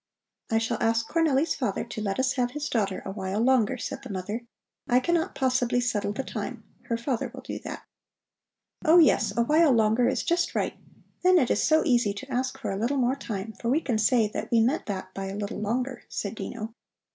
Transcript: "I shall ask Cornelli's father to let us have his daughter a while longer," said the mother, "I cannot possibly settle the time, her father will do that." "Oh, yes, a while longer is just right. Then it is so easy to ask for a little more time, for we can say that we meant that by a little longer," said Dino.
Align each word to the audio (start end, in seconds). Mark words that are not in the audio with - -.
"I 0.49 0.57
shall 0.57 0.81
ask 0.81 1.07
Cornelli's 1.07 1.53
father 1.53 1.83
to 1.83 2.01
let 2.01 2.17
us 2.19 2.33
have 2.33 2.49
his 2.53 2.69
daughter 2.69 3.03
a 3.05 3.11
while 3.11 3.39
longer," 3.39 3.77
said 3.77 4.01
the 4.01 4.09
mother, 4.09 4.47
"I 4.89 4.99
cannot 4.99 5.35
possibly 5.35 5.79
settle 5.79 6.11
the 6.11 6.23
time, 6.23 6.63
her 6.85 6.97
father 6.97 7.29
will 7.31 7.41
do 7.43 7.59
that." 7.59 7.83
"Oh, 8.83 8.97
yes, 8.97 9.31
a 9.37 9.43
while 9.43 9.71
longer 9.71 10.07
is 10.09 10.23
just 10.23 10.55
right. 10.55 10.73
Then 11.21 11.37
it 11.37 11.51
is 11.51 11.61
so 11.61 11.83
easy 11.85 12.15
to 12.15 12.31
ask 12.33 12.57
for 12.57 12.71
a 12.71 12.77
little 12.77 12.97
more 12.97 13.15
time, 13.15 13.53
for 13.53 13.69
we 13.69 13.79
can 13.79 13.99
say 13.99 14.27
that 14.29 14.49
we 14.49 14.59
meant 14.59 14.87
that 14.87 15.13
by 15.13 15.25
a 15.27 15.35
little 15.35 15.59
longer," 15.61 16.01
said 16.09 16.33
Dino. 16.33 16.73